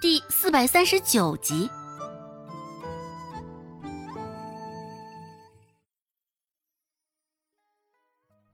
[0.00, 1.68] 第四百三十九集。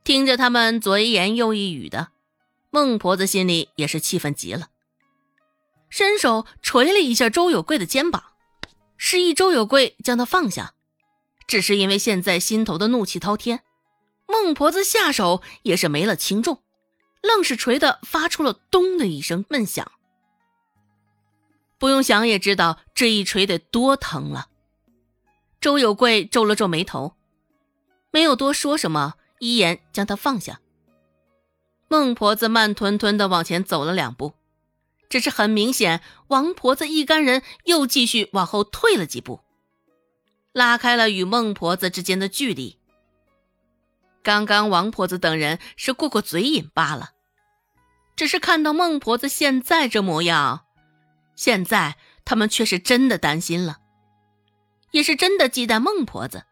[0.03, 2.09] 听着他们左一言右一语的，
[2.71, 4.71] 孟婆子心里也是气愤极了，
[5.89, 8.25] 伸手捶了一下周有贵的肩膀，
[8.97, 10.75] 示意周有贵将他放下。
[11.47, 13.63] 只是因为现在心头的怒气滔天，
[14.27, 16.61] 孟婆子下手也是没了轻重，
[17.23, 19.93] 愣是捶得发出了“咚”的一声闷响。
[21.79, 24.49] 不用想也知道这一锤得多疼了。
[25.61, 27.15] 周有贵皱了皱眉头，
[28.11, 29.15] 没有多说什么。
[29.39, 30.61] 一言将他放下，
[31.89, 34.33] 孟婆子慢吞吞的往前走了两步，
[35.11, 39.41] 只是很明显，王婆子一干人又继续往后退了几步，
[40.53, 42.79] 拉开了与孟婆子之间的距离。
[44.23, 47.11] 刚刚王婆子等人是过过嘴瘾罢了，
[48.17, 50.66] 只是看到孟婆子现在这模样，
[51.37, 53.79] 现在他们却是真的担心了，
[54.91, 56.45] 也是真的忌惮孟婆子。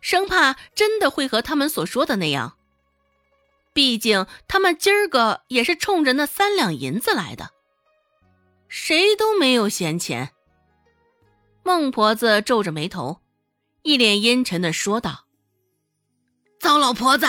[0.00, 2.56] 生怕真的会和他们所说的那样。
[3.74, 7.50] 毕竟他们今儿个也是冲着那三两银子来的，
[8.68, 10.30] 谁都没有闲钱。
[11.62, 13.20] 孟婆子皱着眉头，
[13.82, 15.26] 一脸阴沉的说道
[16.60, 17.26] ：“糟老婆子，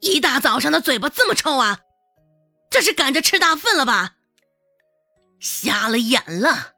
[0.00, 1.80] 一大早上的嘴巴这么臭啊？
[2.70, 4.17] 这是赶着吃大粪了吧？
[5.40, 6.72] 瞎了眼了，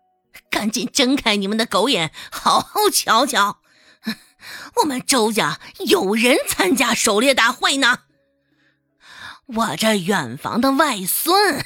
[0.51, 3.61] 赶紧睁开你们的狗眼，好好瞧瞧。”
[4.77, 8.01] 我们周家有人参加狩猎大会呢。
[9.47, 11.65] 我这远房的外孙，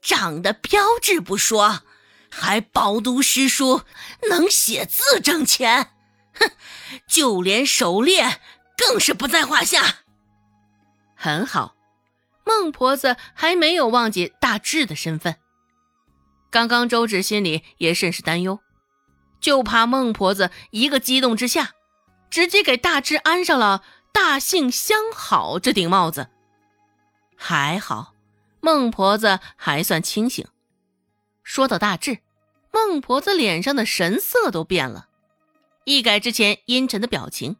[0.00, 1.82] 长得标致不说，
[2.30, 3.82] 还饱读诗书，
[4.30, 5.90] 能写字挣钱。
[6.34, 6.50] 哼，
[7.06, 8.40] 就连狩猎
[8.76, 9.96] 更是不在话下。
[11.14, 11.74] 很好，
[12.46, 15.36] 孟婆子还没有忘记大志的身份。
[16.50, 18.60] 刚刚周芷心里也甚是担忧，
[19.40, 21.72] 就怕孟婆子一个激动之下。
[22.30, 23.82] 直接给大志安上了
[24.12, 26.28] “大姓相好”这顶帽子，
[27.36, 28.12] 还好
[28.60, 30.46] 孟婆子还算清醒。
[31.42, 32.18] 说到大志，
[32.70, 35.08] 孟婆子脸上的神色都变了，
[35.84, 37.56] 一改之前阴沉的表情，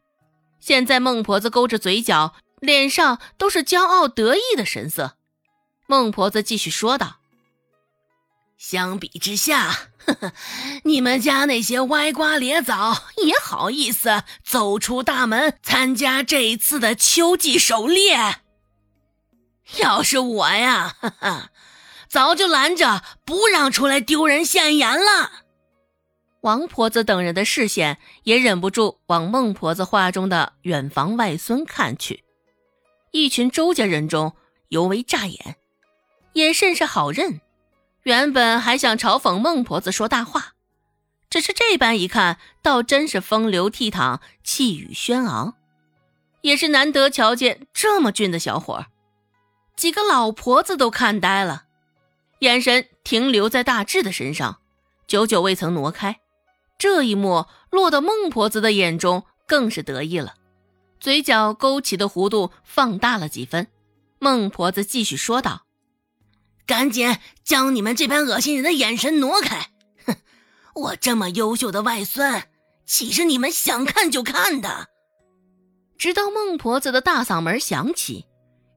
[0.61, 5.17] 现在孟婆子勾着嘴角，脸上都是骄傲得意的神色。
[5.87, 7.21] 孟婆子继续说道。
[8.59, 9.71] 相比之下，
[10.05, 10.33] 呵呵，
[10.83, 18.41] 你们家那些歪瓜裂枣也好意思走出大门参加这一次的秋季狩猎？
[19.77, 21.51] 要是我呀，哈哈，
[22.09, 25.45] 早就拦着不让出来丢人现眼了。
[26.41, 32.25] 王婆子等人的视线也忍不住往孟婆子话中的远房外孙看去，
[33.13, 34.35] 一群周家人中
[34.69, 35.57] 尤为扎眼，
[36.33, 37.41] 也甚是好认。
[38.09, 40.55] 原本还想嘲讽孟婆子说大话，
[41.29, 45.53] 只是这般一看，倒真是风流倜傥、气宇轩昂，
[46.41, 48.87] 也是难得瞧见这么俊的小伙儿。
[49.77, 51.65] 几个老婆子都看呆了，
[52.39, 54.61] 眼神停留在大志的身上，
[55.07, 56.19] 久久未曾挪开。
[56.79, 60.33] 这一幕落到孟婆子的眼中，更是得意了，
[60.99, 63.67] 嘴角勾起的弧度放大了几分。
[64.19, 65.68] 孟婆子继续说道。
[66.69, 69.71] 赶紧将你们这般恶心人的眼神挪开！
[70.05, 70.17] 哼，
[70.75, 72.43] 我这么优秀的外孙，
[72.85, 74.89] 岂是你们想看就看的？
[75.97, 78.27] 直到孟婆子的大嗓门响起，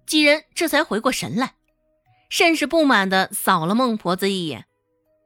[0.08, 1.56] 几人这才回过神来，
[2.30, 4.66] 甚是不满的扫了孟婆子一眼。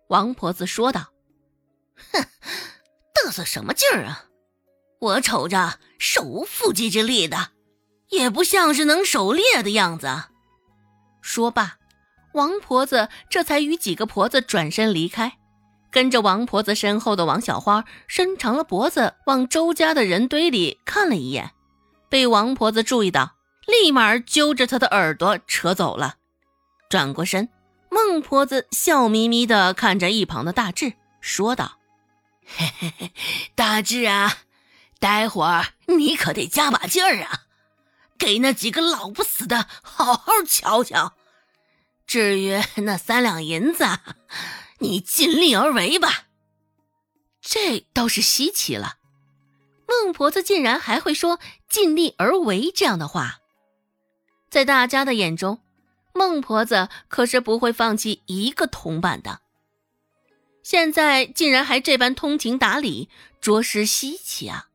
[0.10, 1.14] 王婆子说道
[2.12, 2.26] ：“哼，
[3.14, 4.26] 嘚瑟什么劲儿啊？
[5.00, 7.52] 我瞅着手无缚鸡之力的，
[8.10, 10.08] 也不像是能狩猎的样子。”
[11.22, 11.78] 说罢。
[12.36, 15.38] 王婆子这才与几个婆子转身离开，
[15.90, 21.52] 跟着王婆子身后的王小花伸长了脖子往周家的人堆里看了一眼，
[22.10, 23.36] 被王婆子注意到，
[23.66, 26.16] 立马揪着她的耳朵扯走了。
[26.90, 27.48] 转过身，
[27.90, 31.78] 孟婆子笑眯眯地看着一旁的大志，说道
[32.46, 33.12] ：“嘿嘿嘿，
[33.56, 34.40] 大志啊，
[35.00, 37.44] 待会儿你可得加把劲儿啊，
[38.18, 41.14] 给那几个老不死的好好瞧瞧。”
[42.16, 43.84] 至于那三两银子，
[44.80, 46.28] 你尽力而为吧。
[47.42, 49.00] 这倒是稀奇了，
[49.86, 53.42] 孟婆子竟然还会说“尽力而为”这样的话。
[54.50, 55.60] 在大家的眼中，
[56.14, 59.42] 孟婆子可是不会放弃一个铜板的。
[60.64, 63.10] 现在竟然还这般通情达理，
[63.42, 64.70] 着实稀奇啊！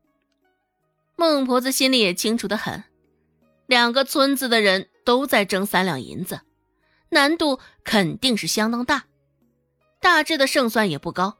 [1.15, 2.83] 孟婆子心里也清楚的很，
[3.65, 6.41] 两个村子的人都在争三两银子。
[7.11, 9.03] 难度肯定是相当大，
[9.99, 11.37] 大志的胜算也不高。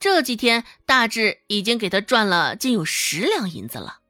[0.00, 4.00] 这几天，大志已经给他赚了近有十两银子了。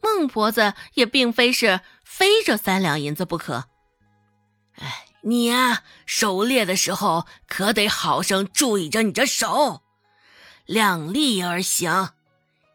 [0.00, 3.64] 孟婆子也并非是非这三两银子不可。
[4.74, 9.82] 哎，你呀，狩猎的时候可得好生注意着你这手，
[10.66, 12.10] 量力而行，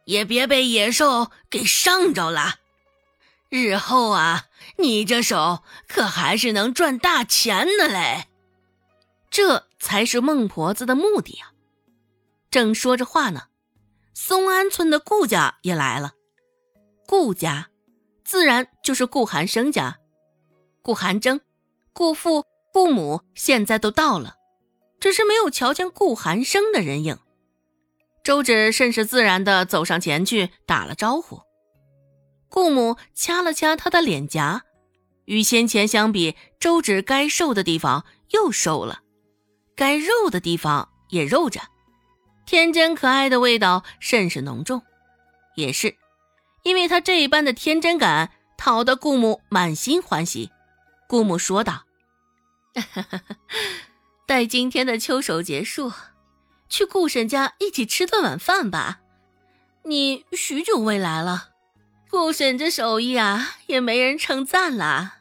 [0.05, 2.55] 也别被野兽给伤着了。
[3.49, 4.45] 日后啊，
[4.77, 8.27] 你这手可还是能赚大钱的嘞。
[9.29, 11.51] 这才是孟婆子的目的啊！
[12.49, 13.43] 正说着话呢，
[14.13, 16.13] 松安村的顾家也来了。
[17.05, 17.69] 顾家，
[18.23, 19.99] 自然就是顾寒生家。
[20.81, 21.41] 顾寒征、
[21.93, 24.35] 顾父、顾母现在都到了，
[24.99, 27.19] 只是没有瞧见顾寒生的人影。
[28.23, 31.41] 周芷甚是自然地走上前去打了招呼。
[32.49, 34.63] 顾母掐了掐他的脸颊，
[35.25, 39.01] 与先前相比，周芷该瘦的地方又瘦了，
[39.75, 41.61] 该肉的地方也肉着，
[42.45, 44.81] 天真可爱的味道甚是浓重。
[45.55, 45.95] 也是，
[46.63, 50.51] 因为他这一般的天真感，讨得顾母满心欢喜。
[51.07, 51.83] 顾母说道
[54.25, 55.91] ：“待今天的秋收结束，
[56.69, 58.99] 去顾婶家一起吃顿晚饭吧。
[59.83, 61.49] 你许久未来了。”
[62.09, 65.15] 顾婶这手艺啊，也没人称赞了。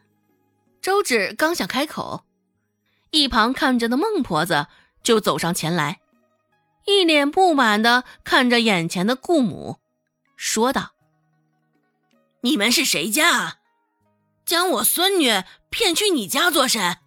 [0.80, 2.24] 周芷刚想开口，
[3.10, 4.68] 一旁看着的孟婆子
[5.02, 6.00] 就走上前来，
[6.84, 9.78] 一脸不满的看着眼前的顾母，
[10.36, 10.92] 说道
[12.42, 13.58] ：“你们是谁家？
[14.44, 16.98] 将我孙女骗去你家做甚？”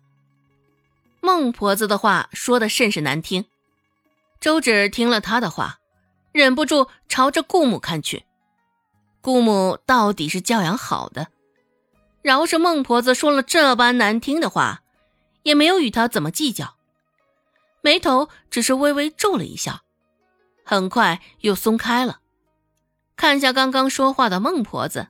[1.21, 3.45] 孟婆子的话说的甚是难听。
[4.41, 5.79] 周芷听了她的话，
[6.33, 8.25] 忍不住朝着顾母看去。
[9.21, 11.27] 顾母到底是教养好的，
[12.21, 14.83] 饶是孟婆子说了这般难听的话，
[15.43, 16.75] 也没有与她怎么计较，
[17.81, 19.83] 眉头只是微微皱了一下，
[20.63, 22.19] 很快又松开了。
[23.17, 25.09] 看向刚刚说话的孟婆子，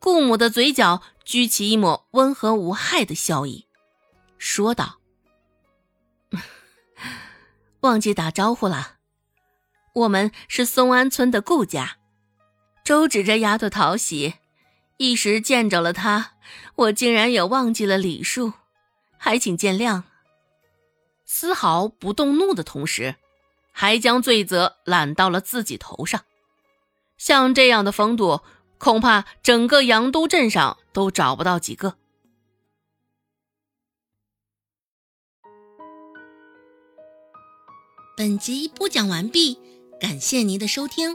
[0.00, 3.68] 顾母的嘴角举起一抹温和无害的笑意，
[4.38, 4.98] 说道
[7.80, 8.96] ：“忘记打招呼了，
[9.94, 11.97] 我们是松安村的顾家。”
[12.88, 14.36] 周芷这丫头讨喜，
[14.96, 16.32] 一时见着了她，
[16.74, 18.54] 我竟然也忘记了礼数，
[19.18, 20.04] 还请见谅。
[21.26, 23.16] 丝毫不动怒的同时，
[23.72, 26.24] 还将罪责揽到了自己头上。
[27.18, 28.40] 像这样的风度，
[28.78, 31.98] 恐怕整个阳都镇上都找不到几个。
[38.16, 39.58] 本集播讲完毕，
[40.00, 41.14] 感谢您的收听。